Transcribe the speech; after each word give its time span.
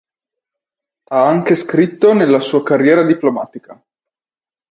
Ha 1.09 1.27
anche 1.27 1.53
scritto 1.53 2.11
della 2.15 2.39
sua 2.39 2.63
carriera 2.63 3.03
diplomatica. 3.03 3.79